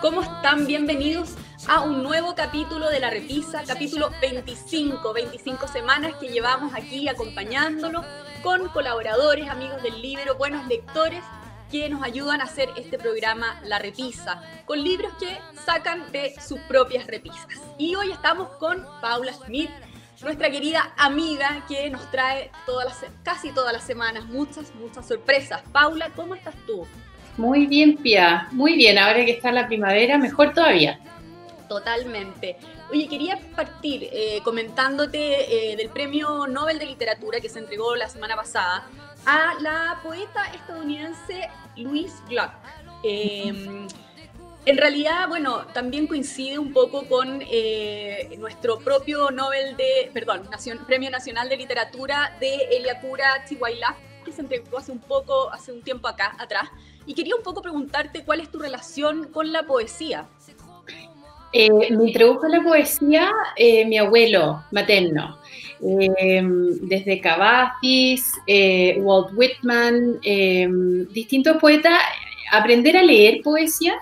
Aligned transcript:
¿cómo 0.00 0.22
están? 0.22 0.66
Bienvenidos 0.66 1.34
a 1.68 1.82
un 1.82 2.02
nuevo 2.02 2.34
capítulo 2.34 2.88
de 2.88 2.98
La 2.98 3.10
Repisa, 3.10 3.62
capítulo 3.66 4.10
25, 4.22 5.12
25 5.12 5.68
semanas 5.68 6.14
que 6.18 6.28
llevamos 6.28 6.72
aquí 6.72 7.08
acompañándolo 7.08 8.02
con 8.42 8.68
colaboradores, 8.70 9.50
amigos 9.50 9.82
del 9.82 10.00
libro, 10.00 10.36
buenos 10.36 10.66
lectores 10.66 11.22
que 11.70 11.90
nos 11.90 12.02
ayudan 12.02 12.40
a 12.40 12.44
hacer 12.44 12.70
este 12.78 12.98
programa 12.98 13.60
La 13.64 13.78
Repisa, 13.78 14.40
con 14.64 14.82
libros 14.82 15.12
que 15.20 15.38
sacan 15.66 16.10
de 16.10 16.34
sus 16.40 16.58
propias 16.60 17.06
repisas. 17.06 17.60
Y 17.76 17.96
hoy 17.96 18.12
estamos 18.12 18.48
con 18.58 18.82
Paula 19.02 19.34
Schmidt, 19.34 19.70
nuestra 20.22 20.50
querida 20.50 20.94
amiga 20.96 21.66
que 21.68 21.90
nos 21.90 22.10
trae 22.10 22.50
todas 22.64 22.86
las, 22.86 23.10
casi 23.22 23.52
todas 23.52 23.74
las 23.74 23.84
semanas 23.84 24.24
muchas, 24.24 24.74
muchas 24.74 25.06
sorpresas. 25.06 25.60
Paula, 25.70 26.10
¿cómo 26.16 26.34
estás 26.34 26.54
tú? 26.66 26.86
Muy 27.36 27.66
bien, 27.66 27.96
Pia, 27.98 28.48
muy 28.52 28.74
bien. 28.74 28.98
Ahora 28.98 29.24
que 29.24 29.32
está 29.32 29.52
la 29.52 29.66
primavera, 29.66 30.18
mejor 30.18 30.54
todavía. 30.54 30.98
Totalmente. 31.68 32.56
Oye, 32.90 33.08
quería 33.08 33.38
partir 33.54 34.08
eh, 34.12 34.40
comentándote 34.44 35.72
eh, 35.72 35.76
del 35.76 35.90
Premio 35.90 36.46
Nobel 36.46 36.78
de 36.78 36.86
Literatura 36.86 37.40
que 37.40 37.48
se 37.48 37.58
entregó 37.58 37.96
la 37.96 38.08
semana 38.08 38.36
pasada 38.36 38.86
a 39.26 39.54
la 39.60 40.00
poeta 40.02 40.44
estadounidense 40.54 41.48
Louise 41.76 42.14
Gluck. 42.28 42.52
Em, 43.02 43.88
en 44.64 44.76
realidad, 44.76 45.28
bueno, 45.28 45.66
también 45.74 46.06
coincide 46.06 46.58
un 46.58 46.72
poco 46.72 47.06
con 47.08 47.42
eh, 47.42 48.34
nuestro 48.38 48.78
propio 48.78 49.30
Nobel 49.30 49.76
de, 49.76 50.10
perdón, 50.14 50.48
Premio 50.86 51.10
Nacional 51.10 51.48
de 51.48 51.56
Literatura 51.56 52.36
de 52.40 52.54
Eliakura 52.72 53.44
Chihuahua, 53.48 53.96
que 54.24 54.32
se 54.32 54.40
entregó 54.42 54.78
hace 54.78 54.92
un 54.92 55.00
poco, 55.00 55.52
hace 55.52 55.72
un 55.72 55.82
tiempo 55.82 56.08
acá, 56.08 56.36
atrás. 56.38 56.68
Y 57.06 57.14
quería 57.14 57.36
un 57.36 57.42
poco 57.42 57.62
preguntarte 57.62 58.24
cuál 58.24 58.40
es 58.40 58.50
tu 58.50 58.58
relación 58.58 59.28
con 59.32 59.52
la 59.52 59.62
poesía. 59.64 60.26
Eh, 61.52 61.70
me 61.70 62.08
introdujo 62.08 62.48
la 62.48 62.62
poesía 62.62 63.30
eh, 63.56 63.86
mi 63.86 63.96
abuelo 63.96 64.64
materno. 64.72 65.38
desde 65.78 67.20
Cavafis, 67.20 68.32
Walt 68.98 69.28
Whitman, 69.36 70.20
distintos 71.12 71.58
poetas, 71.58 72.00
aprender 72.50 72.96
a 72.96 73.02
leer 73.02 73.40
poesía 73.42 73.94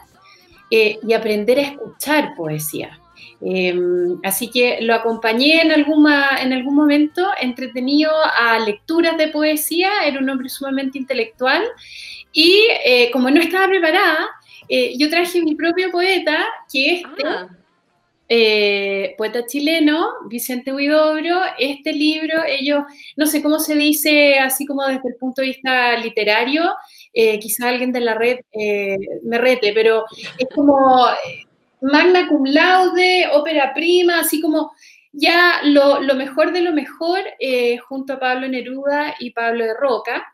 eh, 0.71 0.99
y 1.07 1.13
aprender 1.13 1.59
a 1.59 1.63
escuchar 1.63 2.35
poesía. 2.37 2.99
Em, 3.41 4.19
así 4.23 4.51
que 4.51 4.79
lo 4.81 4.95
acompañé 4.95 5.63
en, 5.63 5.71
en 5.71 6.53
algún 6.53 6.75
momento 6.75 7.27
entretenido 7.41 8.13
a 8.37 8.59
lecturas 8.59 9.17
de 9.17 9.29
poesía, 9.29 9.91
era 10.07 10.19
un 10.19 10.29
hombre 10.29 10.49
sumamente 10.49 10.99
intelectual 10.99 11.63
y 12.33 12.67
eh, 12.85 13.11
como 13.13 13.31
no 13.31 13.41
estaba 13.41 13.69
preparada, 13.69 14.29
eh, 14.69 14.95
yo 14.99 15.11
traje 15.11 15.43
mi 15.43 15.55
propio 15.55 15.91
poeta, 15.91 16.47
que 16.73 16.95
es 16.95 17.03
este, 18.27 19.15
poeta 19.19 19.45
chileno, 19.47 20.09
Vicente 20.29 20.73
Huidobro. 20.73 21.41
Este 21.59 21.93
libro, 21.93 22.43
ellos, 22.47 22.85
no 23.17 23.27
sé 23.27 23.43
cómo 23.43 23.59
se 23.59 23.75
dice, 23.75 24.39
así 24.39 24.67
como 24.67 24.85
desde 24.87 25.09
el 25.09 25.17
punto 25.17 25.43
de 25.43 25.49
vista 25.49 25.97
literario, 25.99 26.75
eh, 27.13 27.39
quizá 27.39 27.69
alguien 27.69 27.93
de 27.93 28.01
la 28.01 28.15
red 28.15 28.41
eh, 28.53 28.97
me 29.25 29.39
rete, 29.39 29.73
pero 29.73 30.05
es 30.39 30.49
como 30.55 31.07
eh, 31.09 31.47
magna 31.81 32.29
cum 32.29 32.45
laude, 32.45 33.29
ópera 33.33 33.73
prima, 33.75 34.21
así 34.21 34.41
como 34.41 34.73
ya 35.13 35.61
lo, 35.65 36.01
mejor 36.15 36.53
de 36.53 36.61
lo 36.61 36.73
mejor 36.73 37.21
junto 37.89 38.15
a 38.15 38.19
Pablo 38.19 38.49
Neruda 38.49 39.15
y 39.19 39.31
Pablo 39.31 39.65
de 39.65 39.75
Roca. 39.75 40.25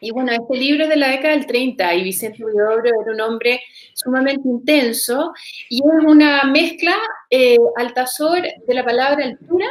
Y 0.00 0.10
bueno, 0.10 0.32
este 0.32 0.56
libro 0.56 0.84
es 0.84 0.90
de 0.90 0.96
la 0.96 1.08
década 1.08 1.34
del 1.34 1.46
30 1.46 1.94
y 1.94 2.04
Vicente 2.04 2.44
Huidobro 2.44 2.84
era 2.84 3.12
un 3.12 3.20
hombre 3.20 3.60
sumamente 3.94 4.46
intenso 4.46 5.32
y 5.70 5.78
es 5.78 6.04
una 6.04 6.44
mezcla 6.44 6.96
eh, 7.30 7.56
altazor 7.76 8.42
de 8.42 8.74
la 8.74 8.84
palabra 8.84 9.24
altura 9.24 9.66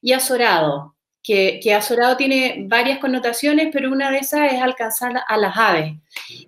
y 0.00 0.12
azorado 0.12 0.94
que, 1.22 1.58
que 1.62 1.74
azorado 1.74 2.16
tiene 2.16 2.66
varias 2.68 2.98
connotaciones, 2.98 3.70
pero 3.72 3.90
una 3.90 4.10
de 4.10 4.18
esas 4.18 4.52
es 4.52 4.60
alcanzar 4.60 5.22
a 5.26 5.36
las 5.38 5.56
aves. 5.56 5.94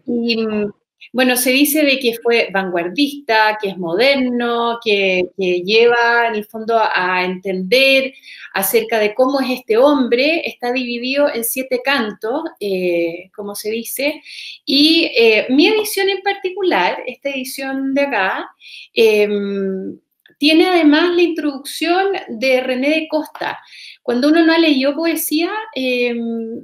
Y 0.06 0.46
mm, 0.46 0.72
bueno, 1.16 1.34
se 1.38 1.50
dice 1.50 1.82
de 1.82 1.98
que 1.98 2.18
fue 2.22 2.50
vanguardista, 2.52 3.56
que 3.58 3.70
es 3.70 3.78
moderno, 3.78 4.78
que, 4.84 5.30
lleva 5.38 6.28
en 6.28 6.34
el 6.34 6.44
fondo 6.44 6.78
a, 6.78 7.24
entender 7.24 8.12
acerca 8.52 8.98
de 8.98 9.14
cómo 9.14 9.40
es 9.40 9.48
este 9.60 9.78
hombre. 9.78 10.42
Está 10.46 10.72
dividido 10.72 11.32
en 11.32 11.42
siete 11.42 11.80
cantos, 11.82 12.42
eh, 12.60 13.30
como 13.34 13.54
se 13.54 13.70
dice, 13.70 14.22
y 14.66 15.10
eh, 15.16 15.46
mi 15.48 15.68
edición 15.68 16.10
en 16.10 16.20
particular, 16.20 17.02
esta 17.06 17.30
edición 17.30 17.94
de 17.94 18.02
acá, 18.02 18.50
em, 18.92 19.98
tiene 20.36 20.66
además 20.66 21.16
la 21.16 21.22
introducción 21.22 22.08
de 22.28 22.60
René 22.60 22.90
de 22.90 23.08
Costa. 23.08 23.58
Cuando 24.02 24.28
uno 24.28 24.44
no 24.44 24.58
leyó 24.58 24.94
poesía, 24.94 25.50
em, 25.74 26.62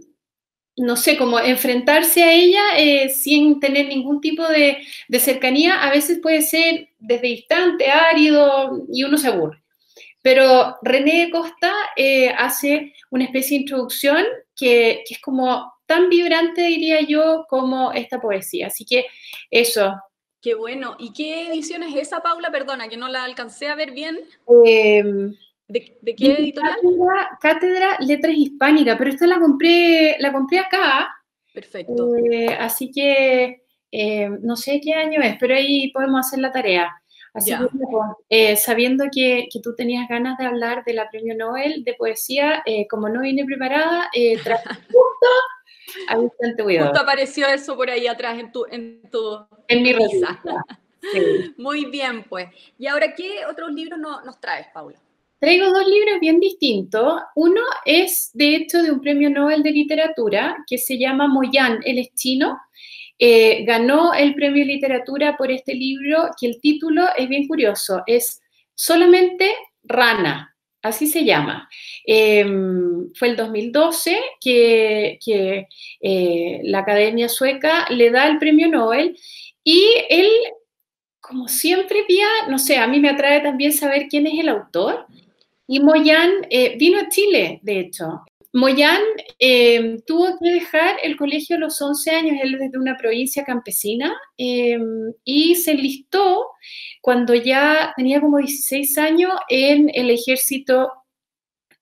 no 0.77 0.97
sé, 0.97 1.17
como 1.19 1.39
enfrentarse 1.39 2.23
a 2.23 2.33
ella 2.33 2.63
eh, 2.79 3.09
sin 3.11 3.61
tener 3.61 3.89
ningún 3.89 4.21
tipo 4.21 4.47
de, 4.49 4.79
cercanía, 5.19 5.83
a 5.83 5.91
veces 5.91 6.21
puede 6.21 6.43
ser 6.43 6.89
desde 6.99 7.29
distante, 7.29 7.91
árido, 7.91 8.85
y 8.93 9.05
uno 9.05 9.19
se 9.19 9.29
aburre. 9.29 9.63
Pero 10.23 10.77
René 10.83 11.27
de 11.27 11.31
Costa 11.31 11.73
eh, 11.97 12.31
hace 12.31 12.95
una 13.11 13.25
especie 13.25 13.57
de 13.57 13.63
introducción 13.63 14.25
que, 14.57 15.03
que, 15.07 15.15
es 15.15 15.21
como 15.21 15.73
tan 15.87 16.09
vibrante, 16.09 16.63
diría 16.63 17.01
yo, 17.01 17.45
como 17.49 17.93
esta 17.93 18.21
poesía. 18.21 18.69
Así 18.69 18.85
que 18.85 19.07
eso, 19.51 19.93
Qué 20.43 20.57
bueno. 20.57 20.97
¿Y 20.99 21.13
qué 21.13 21.47
edición 21.47 21.85
es 21.85 21.95
esa, 21.95 22.21
Paula? 22.21 22.51
Perdona, 22.51 22.89
que 22.89 22.97
no 22.97 23.07
la 23.09 23.23
alcancé 23.23 23.69
a 23.69 23.77
ver 23.77 23.93
bien. 23.93 24.19
Em, 24.65 25.37
¿De, 25.73 26.15
qué 26.15 26.33
editorial? 26.35 26.77
Cátedra, 27.41 27.97
Letras 28.01 28.35
Hispánicas, 28.37 28.99
pero 28.99 29.11
esta 29.11 29.27
la 29.27 29.39
compré, 29.39 30.17
la 30.19 30.33
compré 30.33 30.59
acá. 30.59 31.11
Perfecto. 31.53 32.15
Eh, 32.17 32.55
así 32.59 32.91
que 32.91 33.63
em, 33.91 34.39
no 34.43 34.57
sé 34.57 34.81
qué 34.83 34.93
año 34.93 35.21
es, 35.23 35.37
pero 35.41 35.55
ahí 35.55 35.91
podemos 35.93 36.27
hacer 36.27 36.41
la 36.41 36.53
tarea. 36.53 36.91
Así 37.35 37.51
que, 37.51 37.67
eh, 38.29 38.57
sabiendo 38.57 39.07
que, 39.11 39.49
que, 39.51 39.61
tú 39.61 39.75
tenías 39.75 40.07
ganas 40.07 40.37
de 40.37 40.45
hablar 40.45 40.85
de 40.85 40.93
la 40.93 41.09
premio 41.09 41.35
Nobel 41.35 41.83
de 41.83 41.95
poesía, 41.95 42.63
eh, 42.67 42.87
como 42.87 43.09
no 43.09 43.23
vine 43.23 43.47
preparada, 43.47 44.11
traje 44.45 44.69
justo 44.93 45.27
Justo 46.09 47.01
apareció 47.01 47.47
eso 47.49 47.77
por 47.77 47.89
ahí 47.91 48.07
atrás 48.07 48.39
en 48.39 48.53
tu, 48.53 48.67
en 48.71 49.03
tu 49.11 49.39
en 49.69 49.83
mi 49.83 49.93
risa. 49.93 50.41
Muy 51.57 51.87
bien, 51.87 52.25
pues. 52.25 52.49
¿Y 52.79 52.87
ahora 52.87 53.15
qué 53.15 53.47
otros 53.47 53.73
libros 53.73 53.99
nos 53.99 54.41
traes, 54.41 54.69
Paula? 54.73 54.99
Traigo 55.43 55.73
dos 55.73 55.89
libros 55.89 56.21
bien 56.21 56.39
distintos. 56.39 57.21
Uno 57.35 57.63
es, 57.85 58.31
de 58.33 58.55
hecho, 58.55 58.81
de 58.81 58.93
un 58.93 59.01
premio 59.01 59.29
Nobel 59.29 59.65
de 59.65 59.73
Literatura 59.73 60.57
que 60.69 60.79
se 60.79 60.97
llama 60.97 61.27
Moyan, 61.27 61.81
él 61.85 61.99
es 61.99 62.15
chino. 62.15 62.61
Eh, 63.19 63.65
ganó 63.65 64.15
el 64.15 64.37
premio 64.37 64.65
de 64.65 64.75
literatura 64.75 65.37
por 65.37 65.51
este 65.51 65.75
libro, 65.75 66.29
que 66.41 66.47
el 66.47 66.61
título 66.61 67.07
es 67.19 67.29
bien 67.29 67.49
curioso, 67.49 68.05
es 68.07 68.41
solamente 68.77 69.53
Rana, 69.83 70.57
así 70.81 71.09
se 71.09 71.25
llama. 71.25 71.69
Em, 72.07 73.13
fue 73.13 73.27
el 73.31 73.37
2012 73.37 74.21
que, 74.41 75.19
eh, 76.03 76.61
la 76.63 76.79
Academia 76.79 77.29
Sueca 77.29 77.87
le 77.91 78.13
da 78.13 78.29
el 78.29 78.39
premio 78.39 78.69
Nobel 78.69 79.19
y 79.65 79.89
él, 80.09 80.29
como 81.21 81.49
siempre, 81.49 82.07
no 82.49 82.59
sé, 82.61 82.77
a 82.77 82.87
mí 82.87 83.01
me 83.01 83.09
atrae 83.09 83.41
también 83.41 83.73
saber 83.73 84.07
quién 84.09 84.29
es 84.29 84.39
el 84.39 84.49
autor. 84.49 85.09
Y 85.73 85.81
Moyan 85.81 86.31
eh, 86.51 86.77
vino 86.77 86.99
a 86.99 87.09
Chile, 87.09 87.59
de 87.63 87.81
hecho. 87.81 88.21
Moyan 88.53 89.01
em, 89.39 89.99
tuvo 90.03 90.39
que 90.39 90.51
dejar 90.51 90.97
el 91.03 91.17
colegio 91.17 91.57
a 91.57 91.61
los 91.61 91.81
11 91.81 92.11
años, 92.11 92.37
él 92.43 92.59
es 92.61 92.73
de 92.73 92.77
una 92.77 92.99
provincia 92.99 93.43
campesina, 93.43 94.15
em, 94.37 95.15
y 95.25 95.55
se 95.55 95.71
enlistó 95.71 96.49
cuando 97.01 97.35
ya 97.35 97.95
tenía 97.97 98.21
como 98.21 98.37
16 98.37 98.99
años 98.99 99.33
en 99.49 99.91
el 99.95 100.11
ejército 100.11 100.93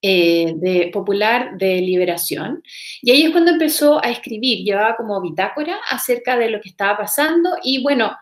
eh, 0.02 0.52
de, 0.54 0.90
popular 0.92 1.58
de 1.58 1.80
liberación. 1.80 2.62
Y 3.02 3.10
ahí 3.10 3.24
es 3.24 3.30
cuando 3.30 3.50
empezó 3.50 3.98
a 4.04 4.08
escribir, 4.08 4.64
llevaba 4.64 4.94
como 4.94 5.20
bitácora 5.20 5.80
acerca 5.90 6.36
de 6.36 6.48
lo 6.48 6.60
que 6.60 6.68
estaba 6.68 6.96
pasando. 6.96 7.56
Y 7.64 7.82
bueno, 7.82 8.16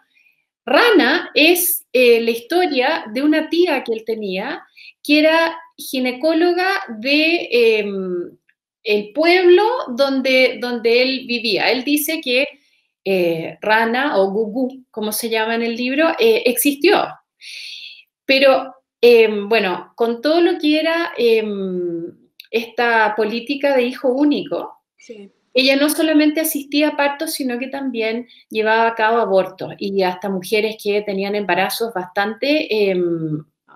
Rana 0.64 1.30
es 1.34 1.86
eh, 1.92 2.22
la 2.22 2.30
historia 2.30 3.04
de 3.12 3.22
una 3.22 3.50
tía 3.50 3.84
que 3.84 3.92
él 3.92 4.04
tenía, 4.06 4.62
que 5.08 5.20
era 5.20 5.58
ginecóloga 5.74 6.68
de 6.98 7.48
em, 7.50 8.36
el 8.82 9.12
pueblo 9.14 9.64
donde, 9.96 10.58
donde 10.60 11.00
él 11.00 11.24
vivía. 11.26 11.70
Él 11.70 11.82
dice 11.82 12.20
que 12.20 12.46
eh, 13.06 13.56
Rana 13.62 14.18
o 14.18 14.30
Gugu, 14.30 14.84
como 14.90 15.12
se 15.12 15.30
llama 15.30 15.54
en 15.54 15.62
el 15.62 15.76
libro, 15.76 16.10
eh, 16.18 16.42
existió. 16.44 17.06
Pero 18.26 18.74
em, 19.00 19.48
bueno, 19.48 19.94
con 19.96 20.20
todo 20.20 20.42
lo 20.42 20.58
que 20.58 20.78
era 20.78 21.14
em, 21.16 22.12
esta 22.50 23.14
política 23.16 23.74
de 23.74 23.84
hijo 23.84 24.08
único, 24.08 24.74
ella 25.54 25.76
no 25.76 25.88
solamente 25.88 26.40
asistía 26.42 26.88
a 26.88 26.96
partos, 26.98 27.32
sino 27.32 27.58
que 27.58 27.68
también 27.68 28.28
llevaba 28.50 28.88
a 28.88 28.94
cabo 28.94 29.16
abortos 29.16 29.72
y 29.78 30.02
hasta 30.02 30.28
mujeres 30.28 30.76
que 30.82 31.00
tenían 31.00 31.34
embarazos 31.34 31.94
bastante 31.94 32.92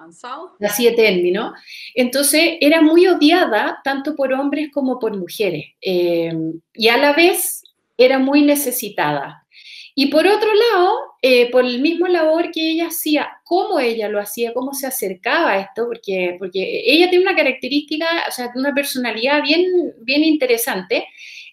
em, 0.02 0.10
avanzados. 0.10 0.50
Así 0.60 0.88
¿no? 1.32 1.52
Entonces 1.94 2.58
era 2.60 2.82
muy 2.82 3.06
odiada 3.06 3.81
tanto 3.84 4.14
por 4.14 4.32
hombres 4.32 4.70
como 4.72 4.99
por 4.99 5.16
mujeres 5.16 5.66
em, 5.81 6.60
y 6.75 6.88
a 6.88 6.96
la 6.96 7.12
vez 7.12 7.62
era 7.96 8.19
muy 8.19 8.43
necesitada. 8.43 9.46
Y 9.94 10.06
por 10.06 10.26
otro 10.26 10.49
lado, 10.54 10.99
eh, 11.20 11.50
por 11.50 11.64
el 11.66 11.81
mismo 11.81 12.08
labor 12.08 12.50
que 12.50 12.70
ella 12.70 12.87
hacía, 12.87 13.28
cómo 13.44 13.78
ella 13.78 14.08
lo 14.08 14.19
hacía, 14.20 14.54
cómo 14.54 14.72
se 14.72 14.87
acercaba 14.87 15.52
a 15.52 15.60
esto, 15.60 15.87
porque, 15.87 16.37
porque 16.38 16.82
ella 16.87 17.10
tiene 17.10 17.25
una 17.25 17.37
característica, 17.37 18.06
o 18.26 18.31
sea, 18.31 18.50
una 18.55 18.72
personalidad 18.72 19.43
bien, 19.43 19.66
bien 20.00 20.25
interesante, 20.25 21.06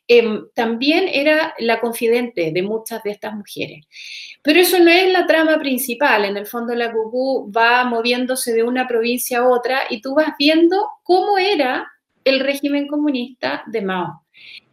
em, 0.09 0.47
también 0.53 1.07
era 1.07 1.53
la 1.59 1.79
confidente 1.79 2.51
de 2.51 2.61
muchas 2.61 3.01
de 3.03 3.11
estas 3.11 3.33
mujeres. 3.33 3.85
Pero 4.43 4.59
eso 4.59 4.79
no 4.79 4.91
es 4.91 5.09
la 5.13 5.25
trama 5.27 5.57
principal, 5.59 6.25
en 6.25 6.35
el 6.35 6.47
fondo 6.47 6.75
la 6.75 6.91
Cucú 6.91 7.51
va 7.55 7.85
moviéndose 7.85 8.51
de 8.51 8.63
una 8.63 8.87
provincia 8.87 9.39
a 9.39 9.47
otra 9.47 9.83
y 9.89 10.01
tú 10.01 10.15
vas 10.15 10.33
viendo 10.37 10.85
cómo 11.03 11.37
era 11.37 11.87
el 12.25 12.41
régimen 12.41 12.87
comunista 12.87 13.63
de 13.67 13.81
Mao. 13.81 14.23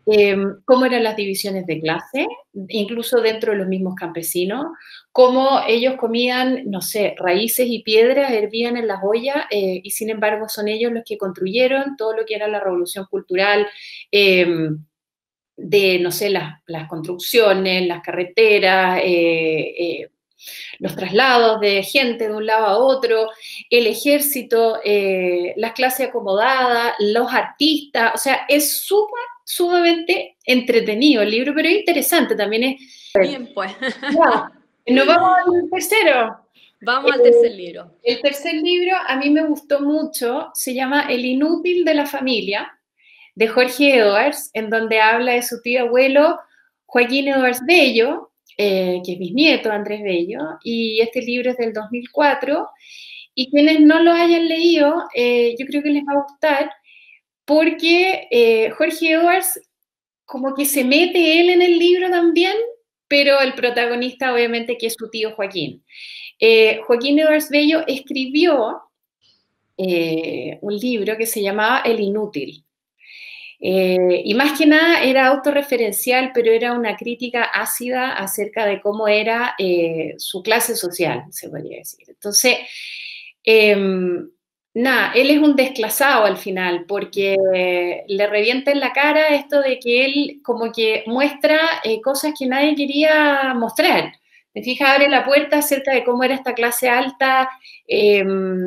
Em, 0.09 0.61
cómo 0.65 0.87
eran 0.87 1.03
las 1.03 1.17
divisiones 1.17 1.67
de 1.67 1.81
clase, 1.81 2.29
incluso 2.69 3.21
dentro 3.21 3.51
de 3.51 3.59
los 3.59 3.67
mismos 3.67 3.97
campesinos, 3.97 4.67
cómo 5.11 5.63
ellos 5.67 5.97
comían, 5.97 6.63
no 6.71 6.81
sé, 6.81 7.17
raíces 7.19 7.67
y 7.69 7.83
piedras, 7.83 8.31
hervían 8.31 8.77
en 8.77 8.87
las 8.87 9.01
ollas, 9.03 9.47
eh, 9.51 9.81
y 9.83 9.91
sin 9.91 10.11
embargo 10.11 10.49
son 10.49 10.69
ellos 10.69 10.93
los 10.93 11.03
que 11.05 11.19
construyeron 11.19 11.97
todo 11.97 12.17
lo 12.17 12.25
que 12.25 12.37
era 12.37 12.47
la 12.47 12.61
revolución 12.61 13.07
cultural. 13.11 13.67
Em, 14.13 14.79
de, 15.57 15.99
no 15.99 16.11
sé, 16.11 16.31
las, 16.31 16.89
construcciones, 16.89 17.87
las 17.87 18.03
carreteras, 18.03 19.01
eh, 19.03 19.75
eh, 19.79 20.11
los 20.79 20.95
traslados 20.95 21.61
de 21.61 21.83
gente 21.83 22.29
de 22.29 22.35
un 22.35 22.47
lado 22.47 22.67
a 22.67 22.79
otro, 22.79 23.31
el 23.71 23.87
ejército, 23.87 24.81
las 25.57 25.73
clases 25.73 26.09
acomodadas, 26.09 26.95
los 27.01 27.33
artistas, 27.33 28.13
o 28.15 28.19
sea, 28.19 28.43
es 28.49 28.79
súper 28.79 29.25
sumamente 29.47 30.37
entretenido 30.45 31.23
el 31.23 31.31
libro, 31.31 31.55
pero 31.55 31.69
es 31.69 31.77
interesante 31.77 32.35
también. 32.35 32.65
Es, 32.65 32.81
Bien, 33.21 33.51
pues. 33.55 33.73
¿Nos 34.87 35.07
vamos 35.07 35.31
al 35.47 35.71
tercero? 35.71 36.37
Vamos 36.83 37.13
al 37.13 37.23
tercer 37.23 37.53
libro. 37.53 37.93
El 38.03 38.21
tercer 38.21 38.55
libro 38.55 38.97
a 39.07 39.17
mí 39.17 39.31
me 39.31 39.47
gustó 39.47 39.81
mucho, 39.81 40.51
se 40.53 40.75
llama 40.75 41.07
El 41.09 41.25
inútil 41.25 41.85
de 41.85 41.95
la 41.95 42.07
familia, 42.07 42.76
de 43.37 43.49
Jorge 43.49 43.99
Edwards, 43.99 44.51
en 44.55 44.71
donde 44.71 45.01
habla 45.01 45.33
de 45.33 45.43
su 45.43 45.61
tío 45.63 45.83
abuelo 45.83 46.41
Joaquín 46.87 47.29
Edwards 47.29 47.61
Bello, 47.67 48.33
eh, 48.57 49.03
que 49.05 49.13
es 49.13 49.19
bisnieto 49.19 49.71
Andrés 49.71 50.03
Bello, 50.03 50.41
y 50.65 51.01
este 51.01 51.21
libro 51.21 51.51
es 51.51 51.59
del 51.59 51.73
2004. 51.73 52.67
Y 53.35 53.51
quienes 53.51 53.81
no 53.81 54.03
lo 54.03 54.13
hayan 54.13 54.49
leído, 54.49 55.05
eh, 55.15 55.55
yo 55.59 55.67
creo 55.67 55.83
que 55.83 55.91
les 55.91 56.03
va 56.05 56.15
a 56.15 56.23
gustar, 56.23 56.73
porque 57.45 58.27
eh, 58.31 58.71
Jorge 58.71 59.13
Edwards 59.13 59.61
como 60.25 60.55
que 60.55 60.65
se 60.65 60.83
mete 60.85 61.39
él 61.41 61.51
en 61.51 61.63
el 61.63 61.79
libro 61.79 62.11
también, 62.11 62.55
pero 63.07 63.39
el 63.41 63.55
protagonista 63.55 64.33
obviamente 64.33 64.79
que 64.79 64.87
es 64.87 64.97
su 64.99 65.09
tío 65.11 65.33
Joaquín. 65.37 65.85
Joaquín 66.87 67.19
Edwards 67.19 67.49
Bello 67.49 67.85
escribió 67.87 68.83
un 69.77 70.77
libro 70.77 71.17
que 71.17 71.27
se 71.27 71.43
llamaba 71.43 71.83
El 71.83 72.01
Inútil. 72.01 72.66
Y 73.59 74.35
más 74.35 74.59
que 74.59 74.67
nada 74.67 75.03
era 75.03 75.27
autorreferencial, 75.29 76.31
pero 76.35 76.53
era 76.53 76.73
una 76.73 76.97
crítica 76.97 77.43
ácida 77.45 78.13
acerca 78.13 78.67
de 78.67 78.81
cómo 78.81 79.09
era 79.09 79.55
su 80.19 80.43
clase 80.43 80.77
social, 80.77 81.25
se 81.31 81.49
podría 81.49 81.79
decir. 81.79 82.07
Entonces, 82.09 82.59
em, 83.45 84.29
nada, 84.77 85.13
él 85.15 85.31
es 85.31 85.39
un 85.39 85.57
desclasado 85.57 86.27
al 86.27 86.37
final, 86.37 86.85
porque 86.87 87.37
le 88.07 88.27
revienta 88.27 88.71
en 88.73 88.81
la 88.81 88.93
cara 88.93 89.29
esto 89.35 89.63
de 89.63 89.79
que 89.79 90.05
él 90.05 90.41
como 90.43 90.71
que 90.73 91.03
muestra 91.07 91.59
eh, 91.85 92.01
cosas 92.03 92.35
que 92.39 92.47
nadie 92.47 92.75
quería 92.77 93.55
mostrar. 93.55 94.13
Me 94.55 94.63
fija, 94.63 94.93
abre 94.95 95.09
la 95.09 95.25
puerta 95.25 95.59
acerca 95.59 95.93
de 95.93 96.05
cómo 96.05 96.25
era 96.25 96.35
esta 96.35 96.55
clase 96.55 96.89
alta, 96.89 97.49
em, 97.89 98.67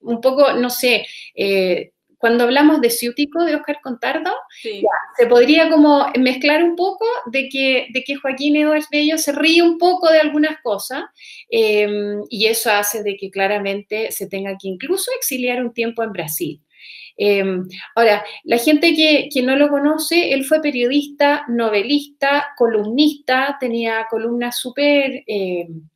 un 0.00 0.20
poco, 0.20 0.52
no 0.54 0.70
sé, 0.70 1.06
eh, 1.34 1.92
cuando 2.22 2.44
hablamos 2.44 2.80
de 2.80 2.88
Ciútico 2.88 3.44
de 3.44 3.56
Oscar 3.56 3.80
Contardo, 3.82 4.30
se 4.62 5.26
podría 5.26 5.68
como 5.68 6.06
mezclar 6.16 6.62
un 6.62 6.76
poco 6.76 7.04
de 7.26 7.48
que, 7.48 7.88
de 7.92 8.04
que 8.04 8.14
Joaquín 8.14 8.54
Eduardo 8.54 8.86
Bello 8.92 9.18
se 9.18 9.32
ríe 9.32 9.60
un 9.60 9.76
poco 9.76 10.08
de 10.08 10.20
algunas 10.20 10.60
cosas 10.62 11.02
em, 11.50 12.22
y 12.30 12.46
eso 12.46 12.70
hace 12.70 13.02
de 13.02 13.16
que 13.16 13.28
claramente 13.28 14.12
se 14.12 14.28
tenga 14.28 14.52
que 14.52 14.68
incluso 14.68 15.10
exiliar 15.16 15.64
un 15.64 15.74
tiempo 15.74 16.04
en 16.04 16.12
Brasil. 16.12 16.60
Em, 17.16 17.66
ahora, 17.96 18.24
la 18.44 18.58
gente 18.58 18.94
que, 18.94 19.28
que, 19.28 19.42
no 19.42 19.56
lo 19.56 19.68
conoce, 19.68 20.32
él 20.32 20.44
fue 20.44 20.62
periodista, 20.62 21.44
novelista, 21.48 22.50
columnista, 22.56 23.56
tenía 23.58 24.06
columnas 24.08 24.60
súper 24.60 25.24
em, 25.26 25.88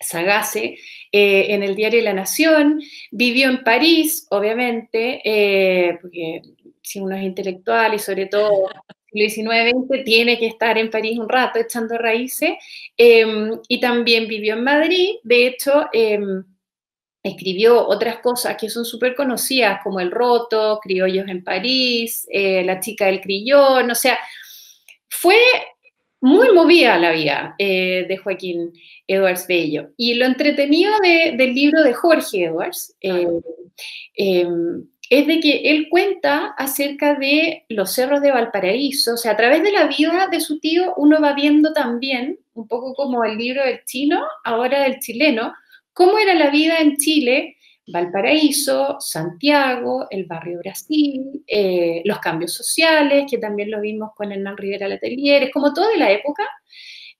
Sagase, 0.00 0.78
eh, 1.12 1.46
en 1.50 1.62
el 1.62 1.76
diario 1.76 2.02
La 2.02 2.14
Nación, 2.14 2.80
vivió 3.10 3.48
en 3.48 3.62
París, 3.62 4.26
obviamente, 4.30 5.20
eh, 5.24 5.98
porque 6.00 6.42
si 6.82 7.00
uno 7.00 7.14
es 7.16 7.22
intelectual 7.22 7.94
y 7.94 7.98
sobre 7.98 8.26
todo 8.26 8.68
siglo 9.12 9.52
XIX-XX, 9.52 10.04
tiene 10.04 10.38
que 10.38 10.46
estar 10.46 10.78
en 10.78 10.90
París 10.90 11.18
un 11.18 11.28
rato 11.28 11.58
echando 11.58 11.98
raíces, 11.98 12.52
em, 12.96 13.60
y 13.68 13.80
también 13.80 14.28
vivió 14.28 14.54
en 14.54 14.64
Madrid, 14.64 15.16
de 15.22 15.46
hecho, 15.48 15.86
em, 15.92 16.44
escribió 17.22 17.86
otras 17.86 18.18
cosas 18.20 18.56
que 18.56 18.70
son 18.70 18.84
súper 18.84 19.14
conocidas, 19.14 19.80
como 19.82 20.00
El 20.00 20.10
Roto, 20.10 20.80
Criollos 20.82 21.28
en 21.28 21.44
París, 21.44 22.26
eh, 22.30 22.64
La 22.64 22.80
chica 22.80 23.06
del 23.06 23.20
crillón, 23.20 23.90
o 23.90 23.94
sea, 23.94 24.18
fue 25.08 25.36
muy 26.20 26.52
movida 26.52 26.98
la 26.98 27.12
vida 27.12 27.54
de 27.58 28.20
Joaquín. 28.22 28.72
Edwards 29.10 29.46
Bello. 29.48 29.90
Y 29.96 30.14
lo 30.14 30.24
entretenido 30.24 30.92
del 31.02 31.54
libro 31.54 31.82
de 31.82 31.92
Jorge 31.92 32.44
Edwards 32.44 32.94
eh, 33.00 33.26
em, 34.14 34.86
es 35.10 35.26
de 35.26 35.40
que 35.40 35.62
él 35.64 35.88
cuenta 35.90 36.54
acerca 36.56 37.16
de 37.16 37.64
los 37.68 37.92
cerros 37.92 38.20
de 38.22 38.30
Valparaíso, 38.30 39.14
o 39.14 39.16
sea, 39.16 39.32
a 39.32 39.36
través 39.36 39.64
de 39.64 39.72
la 39.72 39.88
vida 39.88 40.28
de 40.30 40.38
su 40.38 40.60
tío 40.60 40.94
uno 40.96 41.20
va 41.20 41.32
viendo 41.32 41.72
también, 41.72 42.38
un 42.54 42.68
poco 42.68 42.94
como 42.94 43.24
el 43.24 43.36
libro 43.36 43.64
del 43.64 43.84
chino, 43.84 44.20
ahora 44.44 44.84
del 44.84 45.00
chileno, 45.00 45.52
cómo 45.92 46.16
era 46.18 46.34
la 46.34 46.50
vida 46.50 46.78
en 46.78 46.96
Chile, 46.96 47.56
Valparaíso, 47.90 48.96
Santiago, 49.00 50.06
el 50.10 50.24
barrio 50.26 50.58
Brasil, 50.58 51.42
eh, 51.46 52.02
los 52.04 52.18
cambios 52.18 52.52
sociales, 52.52 53.26
que 53.30 53.38
también 53.38 53.70
lo 53.70 53.80
vimos 53.80 54.10
con 54.14 54.32
Hernán 54.32 54.56
Rivera 54.56 54.88
Letelier, 54.88 55.44
es 55.44 55.52
como 55.52 55.72
toda 55.72 55.96
la 55.96 56.10
época, 56.10 56.44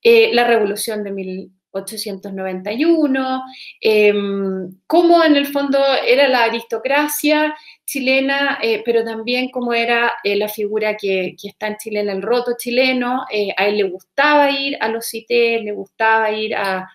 eh, 0.03 0.31
la 0.33 0.47
revolución 0.47 1.05
de 1.05 1.11
mil, 1.13 1.53
891, 1.73 3.43
em, 3.81 4.71
cómo 4.87 5.23
en 5.25 5.37
el 5.37 5.47
fondo 5.47 5.79
era 6.07 6.29
la 6.29 6.45
aristocracia 6.45 7.55
chilena, 7.85 8.59
eh, 8.63 8.83
pero 8.85 9.05
también 9.05 9.51
cómo 9.51 9.73
era 9.73 10.15
eh, 10.25 10.37
la 10.37 10.49
figura 10.49 10.97
que, 10.97 11.35
está 11.43 11.69
en 11.69 11.77
Chile, 11.77 12.01
el 12.01 12.23
roto 12.23 12.53
chileno. 12.59 13.25
Eh, 13.31 13.53
a 13.57 13.67
él 13.67 13.79
le 13.79 13.85
gustaba 13.85 14.51
ir 14.51 14.77
a 14.81 14.89
los 14.89 15.09
CITES, 15.09 15.63
le 15.65 15.73
gustaba 15.73 16.31
ir 16.31 16.55
a, 16.55 16.89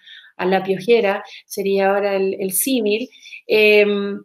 la 0.44 0.62
piojera, 0.62 1.24
sería 1.46 1.92
ahora 1.92 2.15
el, 2.15 2.36
el 2.39 2.51
símil. 2.51 3.08
Em, 3.48 4.22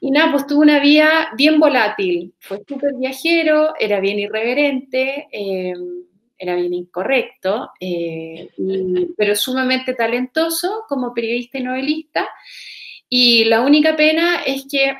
y 0.00 0.10
nada, 0.10 0.32
pues 0.32 0.46
tuvo 0.48 0.62
una 0.62 0.80
vida 0.80 1.28
bien 1.36 1.60
volátil, 1.60 2.34
fue 2.40 2.62
súper 2.66 2.94
viajero, 2.94 3.74
era 3.78 4.00
bien 4.00 4.18
irreverente 4.18 5.28
em, 5.30 6.02
era 6.42 6.56
bien 6.56 6.74
incorrecto, 6.74 7.70
eh, 7.78 8.48
pero 9.16 9.36
sumamente 9.36 9.94
talentoso 9.94 10.82
como 10.88 11.14
periodista 11.14 11.58
y 11.58 11.62
novelista. 11.62 12.28
Y 13.08 13.44
la 13.44 13.60
única 13.60 13.94
pena 13.94 14.42
es 14.44 14.66
que 14.68 14.92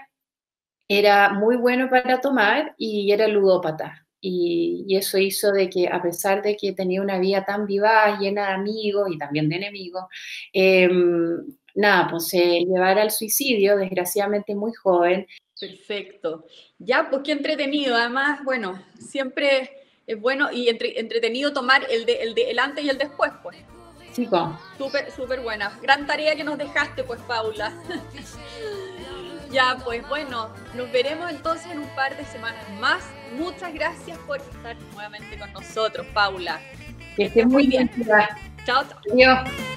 era 0.86 1.30
muy 1.30 1.56
bueno 1.56 1.90
para 1.90 2.20
tomar 2.20 2.76
y 2.78 3.10
era 3.10 3.26
ludópata. 3.26 4.01
Y, 4.24 4.86
eso 4.96 5.18
hizo 5.18 5.50
de 5.50 5.68
que, 5.68 5.88
a 5.88 6.00
pesar 6.00 6.42
de 6.42 6.56
que 6.56 6.72
tenía 6.72 7.02
una 7.02 7.18
vida 7.18 7.44
tan 7.44 7.66
vivaz, 7.66 8.20
llena 8.20 8.46
de 8.46 8.52
amigos 8.52 9.08
y 9.10 9.18
también 9.18 9.48
de 9.48 9.56
enemigos, 9.56 10.04
em, 10.52 11.44
nada, 11.74 12.08
pues 12.08 12.28
se 12.28 12.60
llevara 12.60 13.02
al 13.02 13.10
suicidio, 13.10 13.76
desgraciadamente 13.76 14.54
muy 14.54 14.72
joven. 14.72 15.26
Perfecto. 15.58 16.46
Ya, 16.78 17.08
pues 17.10 17.22
qué 17.24 17.32
entretenido. 17.32 17.96
Además, 17.96 18.40
bueno, 18.44 18.80
siempre 18.98 19.70
es 20.06 20.20
bueno 20.20 20.52
y 20.52 20.68
entretenido 20.68 21.52
tomar 21.52 21.84
el, 21.90 22.06
de, 22.06 22.22
el, 22.22 22.34
de, 22.34 22.50
el 22.50 22.58
antes 22.58 22.84
y 22.84 22.90
el 22.90 22.98
después, 22.98 23.32
pues. 23.42 23.56
Sí, 24.12 24.28
Súper, 24.76 25.10
súper 25.10 25.40
buena. 25.40 25.78
Gran 25.82 26.06
tarea 26.06 26.36
que 26.36 26.44
nos 26.44 26.58
dejaste, 26.58 27.02
pues, 27.02 27.20
Paula. 27.22 27.72
Ya, 29.52 29.76
pues 29.84 30.06
bueno, 30.08 30.48
nos 30.74 30.90
veremos 30.90 31.30
entonces 31.30 31.70
en 31.70 31.80
un 31.80 31.88
par 31.94 32.16
de 32.16 32.24
semanas 32.24 32.64
más. 32.80 33.02
Muchas 33.36 33.72
gracias 33.74 34.18
por 34.26 34.38
estar 34.38 34.76
nuevamente 34.94 35.38
con 35.38 35.52
nosotros, 35.52 36.06
Paula. 36.14 36.58
Que 37.16 37.24
estés 37.26 37.46
muy 37.46 37.66
bien. 37.66 37.90
Chao, 38.64 38.84
chao. 38.88 38.98
Adiós. 39.12 39.71